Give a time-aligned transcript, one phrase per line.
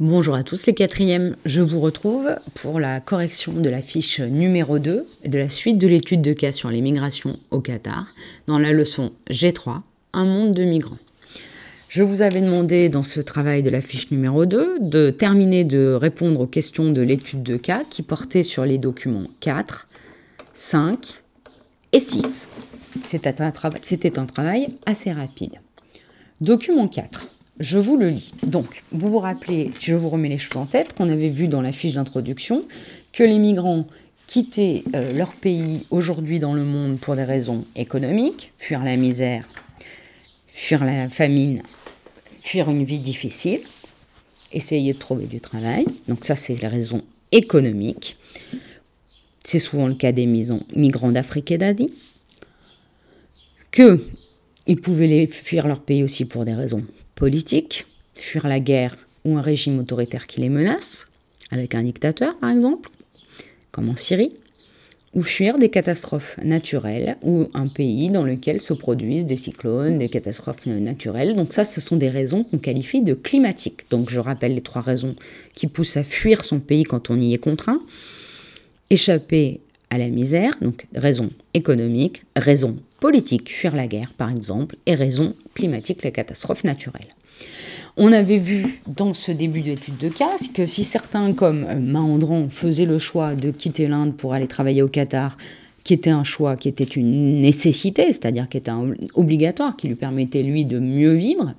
[0.00, 4.78] Bonjour à tous les quatrièmes, je vous retrouve pour la correction de la fiche numéro
[4.78, 8.06] 2 de la suite de l'étude de cas sur les migrations au Qatar
[8.46, 9.80] dans la leçon G3,
[10.12, 10.98] un monde de migrants.
[11.88, 15.94] Je vous avais demandé dans ce travail de la fiche numéro 2 de terminer de
[15.94, 19.88] répondre aux questions de l'étude de cas qui portaient sur les documents 4,
[20.54, 20.96] 5
[21.90, 22.46] et 6.
[23.04, 25.56] C'était un, un travail assez rapide.
[26.40, 28.32] Document 4 je vous le lis.
[28.42, 31.48] Donc, vous vous rappelez, si je vous remets les choses en tête, qu'on avait vu
[31.48, 32.64] dans la fiche d'introduction
[33.12, 33.86] que les migrants
[34.26, 39.48] quittaient euh, leur pays aujourd'hui dans le monde pour des raisons économiques, fuir la misère,
[40.48, 41.62] fuir la famine,
[42.42, 43.60] fuir une vie difficile,
[44.52, 45.86] essayer de trouver du travail.
[46.08, 48.16] Donc ça, c'est les raisons économiques.
[49.44, 51.90] C'est souvent le cas des migrants d'Afrique et d'Asie.
[53.70, 54.00] Que
[54.66, 56.84] ils pouvaient fuir leur pays aussi pour des raisons
[57.18, 61.08] politique, fuir la guerre ou un régime autoritaire qui les menace,
[61.50, 62.90] avec un dictateur par exemple,
[63.72, 64.32] comme en Syrie,
[65.14, 70.08] ou fuir des catastrophes naturelles ou un pays dans lequel se produisent des cyclones, des
[70.08, 71.34] catastrophes naturelles.
[71.34, 73.90] Donc ça, ce sont des raisons qu'on qualifie de climatiques.
[73.90, 75.16] Donc je rappelle les trois raisons
[75.54, 77.80] qui poussent à fuir son pays quand on y est contraint.
[78.90, 84.94] Échapper à la misère, donc raison économique, raison politique, fuir la guerre par exemple, et
[84.94, 87.14] raison climatique, la catastrophe naturelle.
[87.96, 92.84] On avait vu dans ce début d'étude de cas que si certains, comme Mahendran, faisaient
[92.84, 95.36] le choix de quitter l'Inde pour aller travailler au Qatar,
[95.88, 98.70] qui était un choix qui était une nécessité, c'est-à-dire qui était
[99.14, 101.54] obligatoire, qui lui permettait lui de mieux vivre,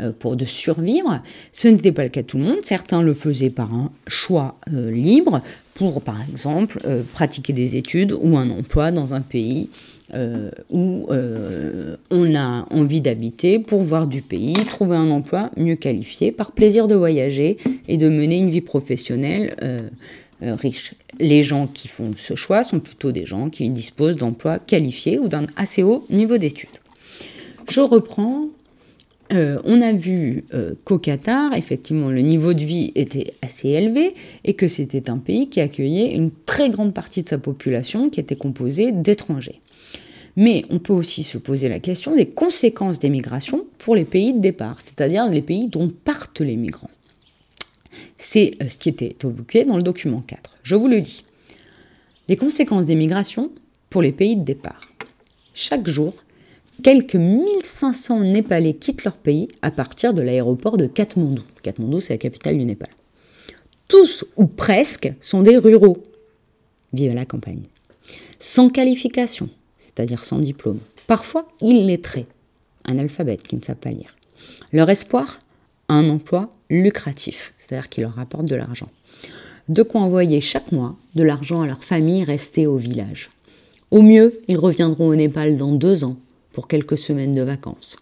[0.00, 1.22] euh, pour de survivre.
[1.52, 2.58] Ce n'était pas le cas de tout le monde.
[2.62, 5.42] Certains le faisaient par un choix euh, libre,
[5.74, 6.80] pour par exemple
[7.12, 9.70] pratiquer des études ou un emploi dans un pays
[10.12, 15.76] euh, où euh, on a envie d'habiter pour voir du pays, trouver un emploi mieux
[15.76, 19.54] qualifié, par plaisir de voyager et de mener une vie professionnelle
[20.42, 20.54] euh.
[21.18, 25.28] Les gens qui font ce choix sont plutôt des gens qui disposent d'emplois qualifiés ou
[25.28, 26.68] d'un assez haut niveau d'études.
[27.68, 28.46] Je reprends.
[29.30, 30.44] on a vu
[30.84, 35.50] qu'au Qatar, effectivement, le niveau de vie était assez élevé et que c'était un pays
[35.50, 39.60] qui accueillait une très grande partie de sa population qui était composée d'étrangers.
[40.38, 44.32] Mais on peut aussi se poser la question des conséquences des migrations pour les pays
[44.32, 46.90] de départ, c'est-à-dire les pays dont partent les migrants.
[48.18, 50.56] C'est euh, ce qui était évoqué dans le document 4.
[50.62, 51.24] Je vous le dis.
[52.28, 53.50] Les conséquences des migrations
[53.90, 54.80] pour les pays de départ.
[55.54, 56.14] Chaque jour,
[56.82, 61.42] quelques 1500 Népalais quittent leur pays à partir de l'aéroport de Katmandou.
[61.62, 62.90] Katmandou, c'est la capitale du Népal.
[63.88, 66.02] Tous ou presque sont des ruraux.
[66.92, 67.62] Vive la campagne.
[68.38, 69.48] Sans qualification,
[69.78, 72.26] c'est-à-dire sans diplôme, parfois illettrés,
[72.84, 74.14] un alphabet qui ne savent pas lire.
[74.72, 75.40] Leur espoir
[75.88, 78.88] Un emploi lucratif, c'est-à-dire qui leur rapporte de l'argent.
[79.68, 83.30] De quoi envoyer chaque mois de l'argent à leur famille restée au village.
[83.90, 86.16] Au mieux, ils reviendront au Népal dans deux ans
[86.52, 87.96] pour quelques semaines de vacances.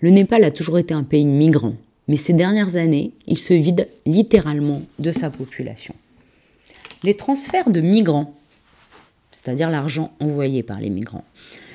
[0.00, 1.76] Le Népal a toujours été un pays migrant,
[2.08, 5.94] mais ces dernières années, il se vide littéralement de sa population.
[7.02, 8.34] Les transferts de migrants
[9.42, 11.24] c'est-à-dire l'argent envoyé par les migrants,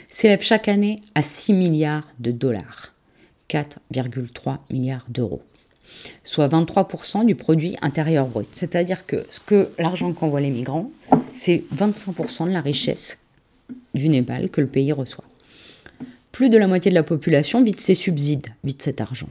[0.09, 2.94] s'élève chaque année à 6 milliards de dollars,
[3.49, 5.44] 4,3 milliards d'euros,
[6.24, 8.48] soit 23% du produit intérieur brut.
[8.52, 10.92] C'est-à-dire que, ce que l'argent qu'envoient les migrants,
[11.34, 13.20] c'est 25% de la richesse
[13.94, 15.24] du Népal que le pays reçoit.
[16.31, 19.30] Plus de la moitié de la population vide ses subsides, vide cet argent.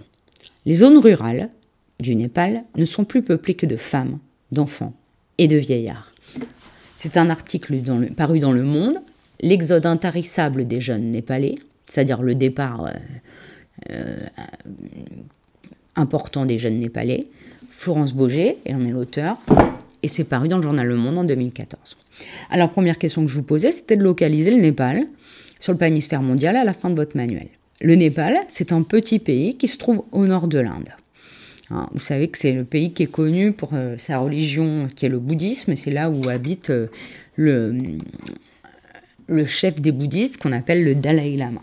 [0.65, 1.51] Les zones rurales
[2.01, 4.19] du Népal ne sont plus peuplées que de femmes,
[4.53, 4.93] d'enfants
[5.39, 6.13] et de vieillards.
[6.95, 7.81] C'est un article
[8.17, 8.99] paru dans Le Monde,
[9.41, 11.57] l'exode intarissable des jeunes népalais,
[11.87, 12.93] c'est-à-dire le départ euh,
[13.91, 14.27] euh,
[15.97, 17.27] important des jeunes népalais.
[17.71, 19.39] Florence Boger, elle en est l'auteur,
[20.03, 21.97] et c'est paru dans le journal Le Monde en 2014.
[22.51, 25.07] Alors, première question que je vous posais, c'était de localiser le Népal
[25.61, 27.49] sur le planisphère mondial à la fin de votre manuel.
[27.81, 30.89] Le Népal, c'est un petit pays qui se trouve au nord de l'Inde.
[31.71, 35.05] Hein, vous savez que c'est le pays qui est connu pour euh, sa religion, qui
[35.05, 36.87] est le bouddhisme, et c'est là où habite euh,
[37.35, 37.75] le,
[39.27, 41.63] le chef des bouddhistes qu'on appelle le Dalai Lama.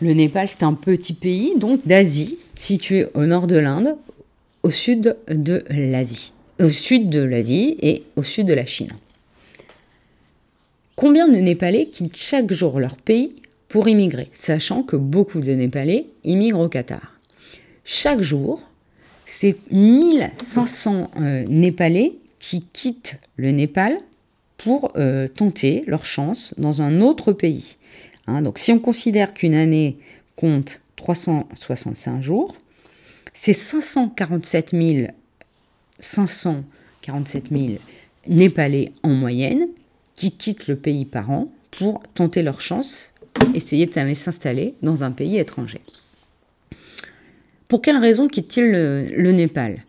[0.00, 3.96] Le Népal, c'est un petit pays donc d'Asie, situé au nord de l'Inde,
[4.62, 8.90] au sud de l'Asie, au sud de l'Asie et au sud de la Chine.
[10.94, 13.34] Combien de Népalais quittent chaque jour leur pays
[13.68, 17.18] pour immigrer, sachant que beaucoup de Népalais immigrent au Qatar?
[17.84, 18.68] Chaque jour,
[19.24, 23.96] c'est 1500 euh, Népalais qui quittent le Népal
[24.58, 27.76] pour euh, tenter leur chance dans un autre pays.
[28.26, 29.96] Hein, donc si on considère qu'une année
[30.36, 32.54] compte 365 jours,
[33.32, 35.06] c'est 547 000,
[35.98, 37.62] 547 000
[38.28, 39.68] Népalais en moyenne
[40.14, 43.14] qui quittent le pays par an pour tenter leur chance,
[43.54, 45.80] essayer de s'installer dans un pays étranger.
[47.66, 49.84] Pour quelle raison quittent-ils le, Népal?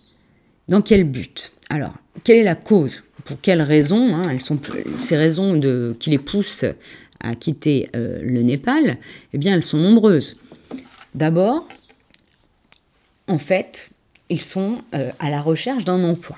[0.70, 1.52] Dans quel but?
[1.70, 3.04] Alors, quelle est la cause?
[3.26, 4.38] Pour quelles raisons hein,
[5.00, 5.60] Ces raisons
[6.00, 6.66] qui les poussent
[7.20, 8.98] à quitter euh, le Népal,
[9.34, 10.38] eh bien, elles sont nombreuses.
[11.16, 11.68] D'abord,
[13.28, 13.90] en fait,
[14.30, 16.38] ils sont euh, à la recherche d'un emploi.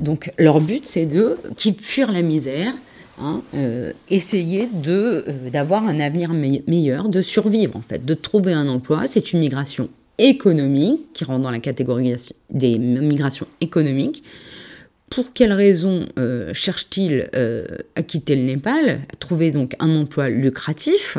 [0.00, 1.38] Donc leur but, c'est de
[1.80, 2.74] fuir la misère,
[3.18, 8.68] hein, euh, essayer de d'avoir un avenir meilleur, de survivre en fait, de trouver un
[8.68, 9.06] emploi.
[9.06, 9.88] C'est une migration
[10.18, 12.14] économique qui rentre dans la catégorie
[12.50, 14.24] des migrations économiques.
[15.08, 16.06] Pour quelles raisons
[16.52, 17.30] cherche-t-il
[17.94, 21.16] à quitter le Népal à Trouver donc un emploi lucratif?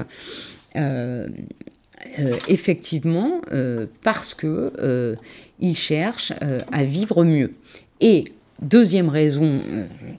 [2.20, 5.16] Euh, effectivement, euh, parce que euh,
[5.60, 6.34] ils cherchent
[6.72, 7.54] à vivre mieux.
[8.00, 8.26] Et
[8.62, 9.60] deuxième raison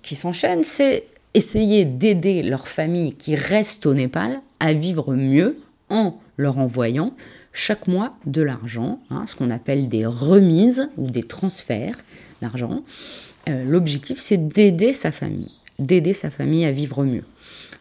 [0.02, 6.18] qui s'enchaîne, c'est essayer d'aider leurs familles qui restent au Népal à vivre mieux en
[6.36, 7.14] leur envoyant
[7.52, 12.04] chaque mois de l'argent, hein, ce qu'on appelle des remises ou des transferts
[12.42, 12.82] d'argent.
[13.46, 17.24] L'objectif, c'est d'aider sa famille, d'aider sa famille à vivre mieux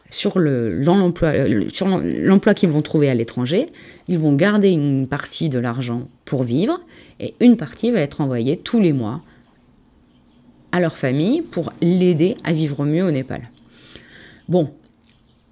[0.09, 1.33] sur l'emploi
[1.71, 3.67] sur l'emploi qu'ils vont trouver à l'étranger,
[4.07, 6.79] ils vont garder une partie de l'argent pour vivre
[7.19, 9.21] et une partie va être envoyée tous les mois
[10.71, 13.49] à leur famille pour l'aider à vivre mieux au Népal.
[14.47, 14.71] Bon,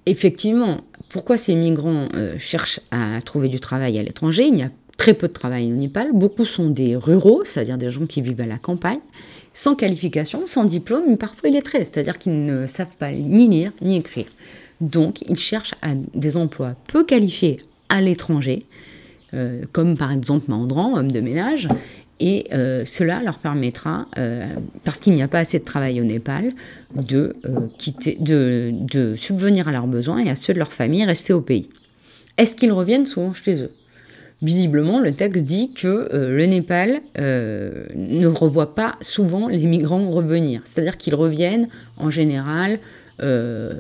[0.06, 4.48] effectivement, pourquoi ces migrants euh, cherchent à trouver du travail à l'étranger?
[4.48, 6.10] Il y a très peu de travail au Népal.
[6.14, 9.00] Beaucoup sont des ruraux, c'est-à-dire des gens qui vivent à la campagne,
[9.58, 13.98] sans qualification, sans diplôme, mais parfois illettrés, c'est-à-dire qu'ils ne savent pas ni lire ni
[13.98, 14.28] écrire.
[14.82, 17.58] Donc, ils cherchent à des emplois peu qualifiés
[17.90, 18.68] à l'étranger,
[19.34, 21.68] euh, comme par exemple mandran, homme de ménage,
[22.20, 24.46] et euh, cela leur permettra, euh,
[24.84, 26.54] parce qu'il n'y a pas assez de travail au Népal,
[26.94, 27.36] de,
[28.20, 31.68] de, subvenir à leurs besoins et à ceux de leur famille rester au pays.
[32.38, 33.72] Est-ce qu'ils reviennent souvent chez eux?
[34.42, 40.98] Visiblement, le texte dit que le Népal ne revoit pas souvent les migrants revenir, c'est-à-dire
[40.98, 42.80] qu'ils reviennent en général
[43.20, 43.74] euh,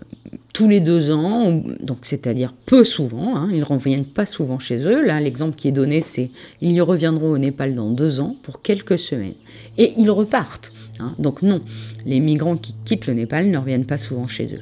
[0.51, 4.79] tous les deux ans, donc c'est-à-dire peu souvent, hein, ils ne reviennent pas souvent chez
[4.79, 5.05] eux.
[5.05, 6.31] Là, l'exemple qui est donné, c'est
[6.61, 9.35] ils y reviendront au Népal dans deux ans pour quelques semaines.
[9.77, 10.73] Et ils repartent.
[10.99, 11.13] Hein.
[11.19, 11.61] donc non,
[12.07, 14.61] les migrants qui quittent le Népal ne reviennent pas souvent chez eux.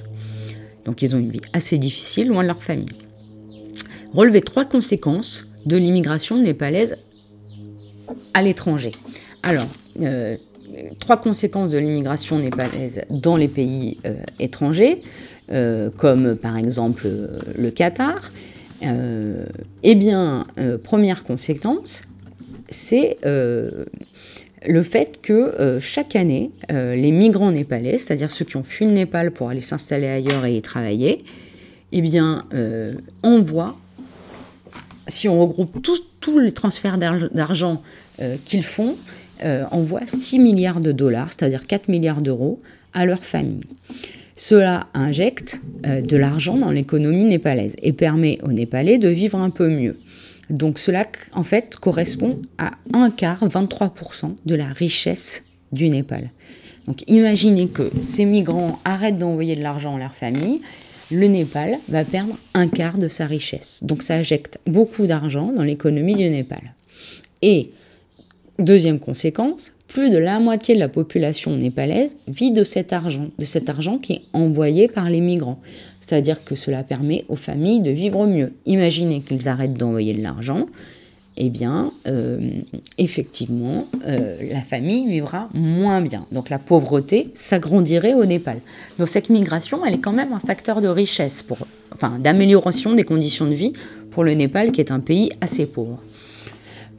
[0.84, 2.90] Donc ils ont une vie assez difficile, loin de leur famille.
[4.14, 6.98] Relever trois conséquences de l'immigration népalaise
[8.34, 8.92] à l'étranger.
[9.44, 9.68] Alors,
[10.02, 10.38] euh,
[11.00, 15.02] trois conséquences de l'immigration népalaise dans les pays euh, étrangers,
[15.52, 17.08] euh, comme par exemple
[17.58, 18.32] le Qatar.
[18.82, 20.44] eh bien,
[20.84, 22.04] première conséquence,
[22.70, 28.92] c'est le fait que chaque année, les migrants népalais, c'est-à-dire ceux qui ont fui le
[28.92, 31.24] Népal pour aller s'installer ailleurs et y travailler,
[31.94, 32.46] eh bien,
[33.24, 33.78] envoient,
[35.07, 35.81] si on regroupe
[36.19, 37.81] tous les transferts d'argent
[38.46, 38.96] qu'ils font,
[39.44, 42.62] euh, envoient 6 milliards de dollars, c'est-à-dire 4 milliards d'euros,
[42.94, 43.66] à leur famille.
[44.38, 49.50] Cela injecte euh, de l'argent dans l'économie népalaise et permet aux Népalais de vivre un
[49.50, 49.98] peu mieux.
[50.50, 56.30] Donc cela, en fait, correspond à un quart, 23% de la richesse du Népal.
[56.88, 60.62] Donc imaginez que ces migrants arrêtent d'envoyer de l'argent à leur famille,
[61.12, 63.80] le Népal va perdre un quart de sa richesse.
[63.84, 66.74] Donc ça injecte beaucoup d'argent dans l'économie du Népal.
[67.42, 67.70] Et
[68.58, 73.44] Deuxième conséquence, plus de la moitié de la population népalaise vit de cet argent, de
[73.44, 75.60] cet argent qui est envoyé par les migrants.
[76.00, 78.54] C'est-à-dire que cela permet aux familles de vivre mieux.
[78.66, 80.68] Imaginez qu'ils arrêtent d'envoyer de l'argent,
[81.38, 82.39] eh bien, euh,
[82.98, 86.25] effectivement, euh, la famille vivra moins bien.
[86.32, 88.60] Donc la pauvreté s'agrandirait au Népal.
[89.00, 91.58] Donc cette migration, elle est quand même un facteur de richesse, pour,
[91.94, 93.74] enfin d'amélioration des conditions de vie
[94.12, 96.00] pour le Népal, qui est un pays assez pauvre.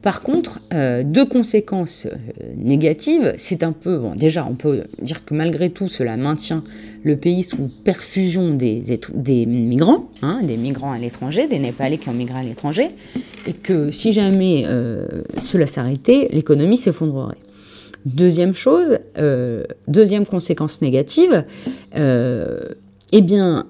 [0.01, 2.15] Par contre, euh, deux conséquences euh,
[2.55, 6.63] négatives, c'est un peu, bon, déjà, on peut dire que malgré tout, cela maintient
[7.03, 8.83] le pays sous perfusion des,
[9.47, 12.89] migrants, hein, des migrants à l'étranger, des Népalais qui ont migré à l'étranger,
[13.47, 17.37] et que si jamais euh, cela s'arrêtait, l'économie s'effondrerait.
[18.05, 18.99] Deuxième chose,
[19.87, 21.43] deuxième conséquence négative,
[21.93, 23.65] eh bien,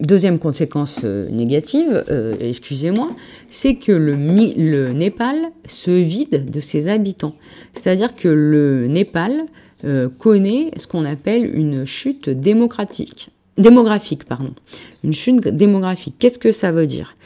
[0.00, 3.10] Deuxième conséquence euh, négative, euh, excusez-moi,
[3.50, 5.36] c'est que le, Népal
[5.66, 7.34] se vide de ses habitants.
[7.74, 9.46] C'est-à-dire que le Népal
[9.84, 14.24] euh, connaît ce qu'on appelle une chute démocratique, démographique.
[14.24, 14.54] Pardon.
[15.02, 16.14] Une chute démographique.
[16.20, 17.16] Qu'est-ce que ça veut dire?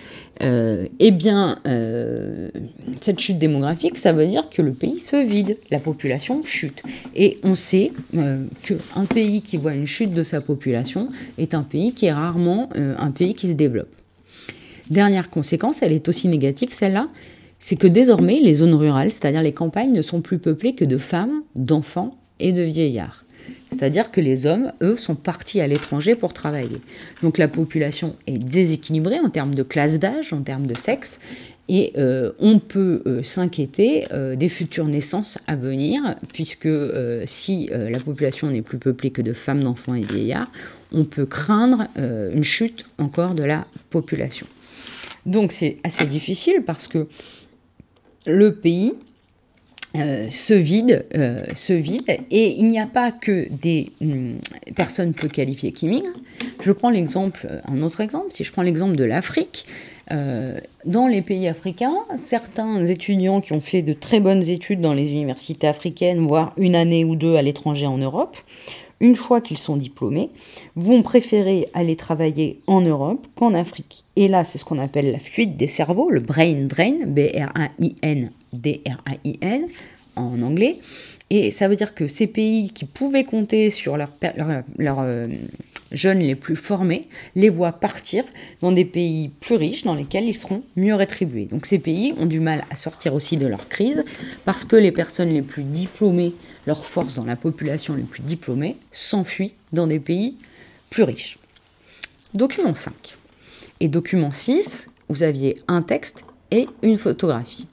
[0.40, 2.48] Euh, eh bien, euh,
[3.00, 6.82] cette chute démographique, ça veut dire que le pays se vide, la population chute.
[7.14, 11.08] Et on sait euh, qu'un pays qui voit une chute de sa population
[11.38, 13.92] est un pays qui est rarement un pays qui se développe.
[14.90, 17.08] Dernière conséquence, elle est aussi négative, celle-là,
[17.60, 20.98] c'est que désormais, les zones rurales, c'est-à-dire les campagnes, ne sont plus peuplées que de
[20.98, 22.10] femmes, d'enfants
[22.40, 23.24] et de vieillards.
[23.70, 26.80] C'est-à-dire que les hommes, eux, sont partis à l'étranger pour travailler.
[27.22, 31.18] Donc la population est déséquilibrée en termes de classe d'âge, en termes de sexe,
[31.68, 36.68] et euh, on peut euh, s'inquiéter euh, des futures naissances à venir, puisque
[37.26, 40.50] si la population n'est plus peuplée que de femmes, d'enfants et vieillards,
[40.90, 44.46] on peut craindre une chute encore de la population.
[45.24, 47.06] Donc c'est assez difficile parce que
[48.26, 48.94] le pays
[49.96, 54.38] euh, se vide, euh, se vide, et il n'y a pas que des hum,
[54.74, 56.08] personnes peu qualifiées qui migrent.
[56.60, 59.66] Je prends l'exemple, un autre exemple, si je prends l'exemple de l'Afrique,
[60.10, 61.94] euh, dans les pays africains,
[62.24, 66.74] certains étudiants qui ont fait de très bonnes études dans les universités africaines, voire une
[66.74, 68.36] année ou deux à l'étranger en Europe,
[69.02, 70.30] une fois qu'ils sont diplômés,
[70.76, 74.04] vont préférer aller travailler en Europe qu'en Afrique.
[74.16, 79.66] Et là, c'est ce qu'on appelle la fuite des cerveaux, le brain drain, B-R-A-I-N, D-R-A-I-N
[80.16, 80.76] en anglais.
[81.34, 84.12] Et ça veut dire que ces pays qui pouvaient compter sur leurs
[84.76, 85.26] leur, euh,
[85.90, 88.22] jeunes les plus formés les voient partir
[88.60, 91.46] dans des pays plus riches dans lesquels ils seront mieux rétribués.
[91.46, 94.04] Donc ces pays ont du mal à sortir aussi de leur crise
[94.44, 96.34] parce que les personnes les plus diplômées,
[96.66, 100.36] leur force dans la population les plus diplômées, s'enfuient dans des pays
[100.90, 101.38] plus riches.
[102.34, 103.16] Document 5.
[103.80, 107.68] Et document 6, vous aviez un texte et une photographie.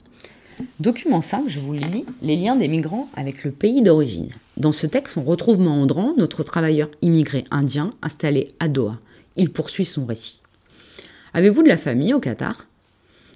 [0.78, 4.30] Document 5, je vous lis, les liens des migrants avec le pays d'origine.
[4.56, 8.98] Dans ce texte, on retrouve Mahandran, notre travailleur immigré indien installé à Doha.
[9.36, 10.40] Il poursuit son récit.
[11.34, 12.66] Avez-vous de la famille au Qatar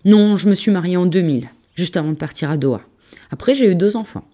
[0.04, 2.82] Non, je me suis marié en 2000, juste avant de partir à Doha.
[3.30, 4.26] Après, j'ai eu deux enfants,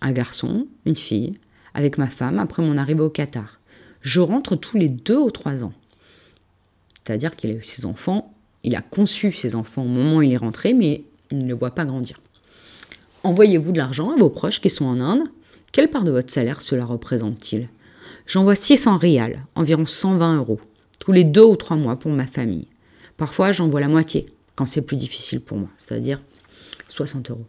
[0.00, 1.34] un garçon, une fille,
[1.74, 3.60] avec ma femme après mon arrivée au Qatar.
[4.00, 5.72] Je rentre tous les deux ou trois ans.
[7.04, 10.32] C'est-à-dire qu'il a eu ses enfants, il a conçu ses enfants au moment où il
[10.32, 12.20] est rentré, mais il ne les voit pas grandir.
[13.24, 15.28] Envoyez-vous de l'argent à vos proches qui sont en Inde?
[15.72, 17.68] Quelle part de votre salaire cela représente-t-il?
[18.26, 20.60] J'envoie 600 rials, environ 120 euros,
[20.98, 22.68] tous les deux ou trois mois pour ma famille.
[23.16, 26.22] Parfois, j'envoie la moitié quand c'est plus difficile pour moi, c'est-à-dire
[26.88, 27.46] 60 euros.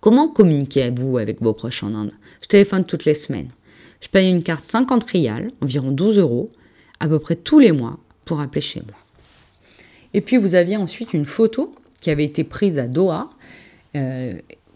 [0.00, 2.12] Comment communiquez-vous avec vos proches en Inde?
[2.42, 3.50] Je téléphone toutes les semaines.
[4.00, 6.50] Je paye une carte 50 rials, environ 12 euros,
[7.00, 8.96] à peu près tous les mois pour appeler chez moi.
[10.14, 13.30] Et puis vous aviez ensuite une photo qui avait été prise à Doha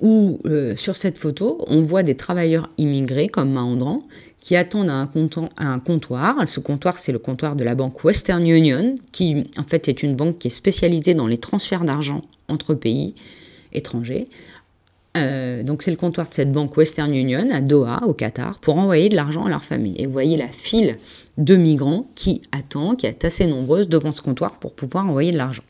[0.00, 4.02] où euh, sur cette photo, on voit des travailleurs immigrés comme Mahandran
[4.40, 5.08] qui attendent à
[5.56, 9.88] un, comptoir, Ce comptoir, c'est le comptoir de la banque Western Union, qui en fait
[9.88, 13.14] est une banque qui est spécialisée dans les transferts d'argent entre pays
[13.72, 14.28] étrangers.
[15.16, 18.78] Euh, donc c'est le comptoir de cette banque Western Union à Doha, au Qatar, pour
[18.78, 19.94] envoyer de l'argent à leur famille.
[19.98, 20.96] Et vous voyez la file
[21.38, 25.36] de migrants qui attend, qui est assez nombreuse devant ce comptoir pour pouvoir envoyer de
[25.36, 25.62] l'argent.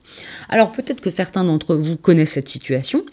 [0.48, 3.04] Alors peut-être que certains d'entre vous connaissent cette situation,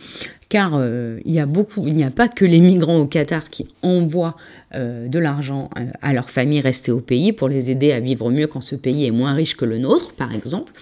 [0.51, 3.50] car euh, il y a beaucoup, il n'y a pas que les migrants au Qatar
[3.50, 4.36] qui envoient
[4.75, 5.70] euh, de l'argent
[6.01, 9.05] à leur famille restée au pays pour les aider à vivre mieux quand ce pays
[9.05, 10.74] est moins riche que le nôtre, par exemple.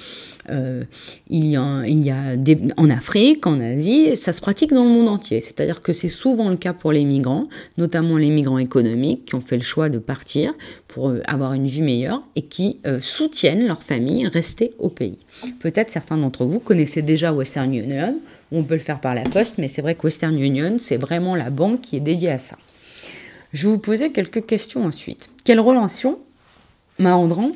[0.50, 0.84] Euh,
[1.30, 5.08] il y a, a des, en Afrique, en Asie, ça se pratique dans le monde
[5.08, 5.40] entier.
[5.40, 7.48] C'est-à-dire que c'est souvent le cas pour les migrants,
[7.78, 10.54] notamment les migrants économiques qui ont fait le choix de partir
[10.88, 15.20] pour euh, avoir une vie meilleure et qui euh, soutiennent leur famille restée au pays.
[15.60, 18.16] Peut-être certains d'entre vous connaissaient déjà Western Union,
[18.52, 21.36] on peut le faire par la poste, mais c'est vrai que Western Union, c'est vraiment
[21.36, 22.58] la banque qui est dédiée à ça.
[23.54, 25.30] Je vous poser quelques questions ensuite.
[25.44, 26.20] Quelle relation
[27.00, 27.52] Mahandran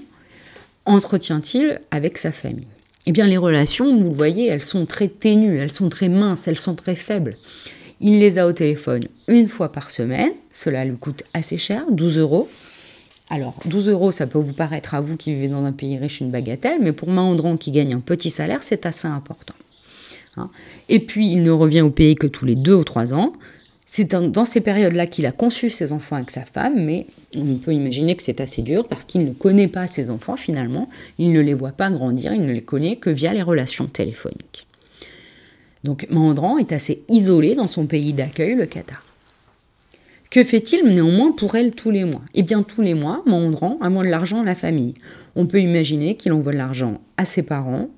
[0.85, 2.67] entretient-il avec sa famille?
[3.05, 6.47] Eh bien les relations, vous le voyez, elles sont très ténues, elles sont très minces,
[6.47, 7.37] elles sont très faibles.
[7.99, 12.17] Il les a au téléphone une fois par semaine, cela lui coûte assez cher, 12
[12.17, 12.49] euros.
[13.29, 16.21] Alors 12 euros, ça peut vous paraître à vous qui vivez dans un pays riche
[16.21, 19.53] une bagatelle, mais pour Mahandran qui gagne un petit salaire, c'est assez important.
[20.37, 20.49] Hein.
[20.89, 23.33] Et puis il ne revient au pays que tous les deux ou trois ans,
[23.95, 27.73] c'est dans, ces périodes-là qu'il a conçu ses enfants avec sa femme, mais on peut
[27.73, 31.39] imaginer que c'est assez dur parce qu'il ne connaît pas ses enfants finalement, il ne
[31.39, 34.65] les voit pas grandir, il ne les connaît que via les relations téléphoniques.
[35.83, 39.03] Donc Mandran est assez isolé dans son pays d'accueil, le Qatar.
[40.31, 42.23] Que fait-il néanmoins pour elle tous les mois?
[42.33, 44.95] Eh bien tous les mois, Mandran envoie de l'argent à la famille.
[45.35, 47.89] On peut imaginer qu'il envoie de l'argent à ses parents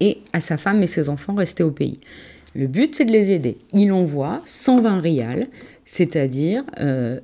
[0.00, 2.00] et à sa femme et ses enfants restés au pays.
[2.54, 3.58] Le but, c'est de les aider.
[3.72, 5.48] Il envoie 120 rials
[5.88, 6.64] c'est-à-dire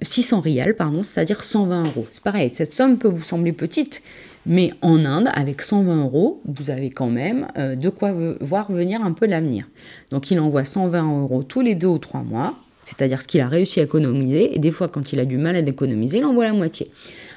[0.00, 2.06] 600 rials, pardon, c'est-à-dire 120 euros.
[2.12, 4.02] C'est pareil, cette somme peut vous sembler petite,
[4.46, 9.12] mais en Inde, avec 120 euros, vous avez quand même de quoi voir venir un
[9.12, 9.68] peu l'avenir.
[10.10, 13.48] Donc il envoie 120 euros tous les deux ou trois mois, c'est-à-dire ce qu'il a
[13.48, 16.44] réussi à économiser, et des fois quand il a du mal à économiser, il envoie
[16.44, 16.88] la moitié.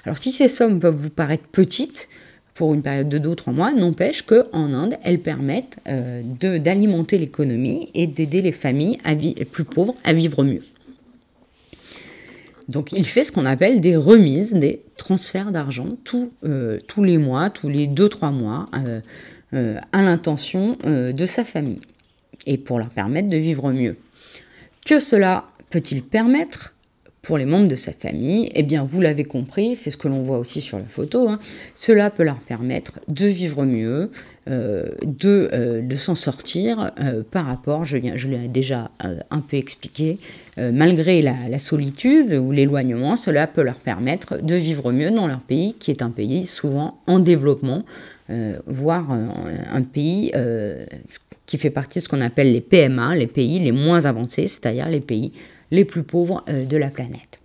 [0.06, 2.08] Alors si ces sommes peuvent vous paraître petites,
[2.56, 6.24] pour une période de 2 ou 3 mois, n'empêche qu'en Inde, elles permettent euh,
[6.58, 10.64] d'alimenter l'économie et d'aider les familles les plus pauvres à vivre mieux.
[12.70, 15.98] Donc il fait ce qu'on appelle des remises, des transferts d'argent
[16.46, 18.66] euh, tous les mois, tous les 2-3 mois,
[19.54, 21.82] euh, à l'intention de sa famille,
[22.48, 23.98] et pour leur permettre de vivre mieux.
[24.86, 26.75] Que cela peut-il permettre?
[27.26, 30.22] Pour les membres de sa famille, eh bien, vous l'avez compris, c'est ce que l'on
[30.22, 31.40] voit aussi sur la photo, hein.
[31.74, 34.12] cela peut leur permettre de vivre mieux,
[34.48, 39.58] euh, de, euh, de s'en sortir euh, par rapport, je, je l'ai déjà un peu
[39.58, 40.20] expliqué,
[40.58, 45.42] malgré la, la, solitude ou l'éloignement, cela peut leur permettre de vivre mieux dans leur
[45.42, 47.84] pays, qui est un pays souvent en développement,
[48.68, 50.32] voire un pays
[51.46, 54.90] qui fait partie de ce qu'on appelle les PMA, les pays les moins avancés, c'est-à-dire
[54.90, 55.34] les pays
[55.72, 57.40] les plus pauvres euh, de la planète.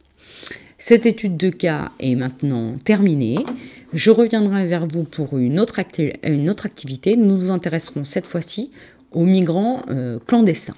[0.79, 3.37] Cette étude de cas est maintenant terminée.
[3.93, 7.17] Je reviendrai vers vous pour une autre, activité.
[7.17, 8.71] Nous nous intéresserons cette fois-ci
[9.13, 10.77] aux migrants euh, clandestins,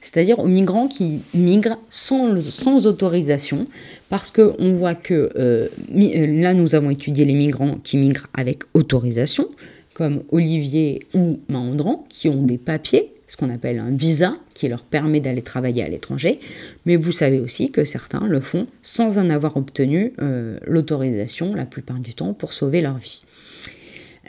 [0.00, 3.66] c'est-à-dire aux migrants qui migrent sans, sans autorisation,
[4.08, 9.48] parce qu'on voit que euh, là, nous avons étudié les migrants qui migrent avec autorisation,
[9.94, 14.82] comme Olivier ou Maandran, qui ont des papiers ce qu'on appelle un visa qui leur
[14.82, 16.38] permet d'aller travailler à l'étranger,
[16.84, 21.64] mais vous savez aussi que certains le font sans en avoir obtenu euh, l'autorisation la
[21.64, 23.22] plupart du temps pour sauver leur vie.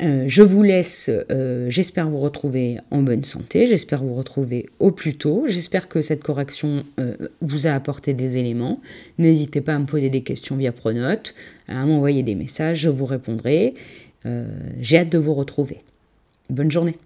[0.02, 4.92] Euh, je vous laisse, euh, j'espère vous retrouver en bonne santé, j'espère vous retrouver au
[4.92, 6.86] plus tôt, j'espère que cette correction
[7.42, 8.80] vous a apporté des éléments.
[9.18, 11.36] N'hésitez pas à me poser des questions via Pronote,
[11.68, 13.74] à m'envoyer des messages, je vous répondrai.
[14.80, 15.82] J'ai hâte de vous retrouver.
[16.50, 16.98] Bonne journée.